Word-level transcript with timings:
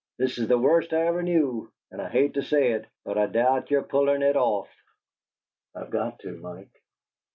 "This 0.17 0.39
is 0.39 0.47
the 0.47 0.57
worst 0.57 0.93
I 0.93 1.05
ever 1.05 1.21
knew; 1.21 1.71
and 1.91 2.01
I 2.01 2.09
hate 2.09 2.33
to 2.33 2.41
say 2.41 2.71
it, 2.71 2.85
but 3.05 3.19
I 3.19 3.27
doubt 3.27 3.69
yer 3.69 3.83
pullin' 3.83 4.23
it 4.23 4.35
off." 4.35 4.67
"I've 5.75 5.91
got 5.91 6.17
to, 6.21 6.35
Mike." 6.37 6.81